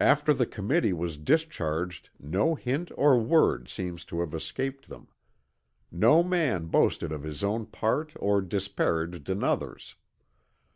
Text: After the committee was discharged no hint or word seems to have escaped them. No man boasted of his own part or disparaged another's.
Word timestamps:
After 0.00 0.34
the 0.34 0.46
committee 0.46 0.92
was 0.92 1.16
discharged 1.16 2.10
no 2.18 2.56
hint 2.56 2.90
or 2.96 3.20
word 3.22 3.68
seems 3.68 4.04
to 4.06 4.18
have 4.18 4.34
escaped 4.34 4.88
them. 4.88 5.06
No 5.92 6.24
man 6.24 6.64
boasted 6.66 7.12
of 7.12 7.22
his 7.22 7.44
own 7.44 7.66
part 7.66 8.14
or 8.16 8.40
disparaged 8.42 9.28
another's. 9.28 9.94